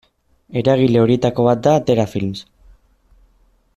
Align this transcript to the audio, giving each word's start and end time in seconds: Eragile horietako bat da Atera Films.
Eragile 0.61 1.03
horietako 1.03 1.45
bat 1.49 1.61
da 1.67 1.75
Atera 1.81 2.07
Films. 2.15 2.45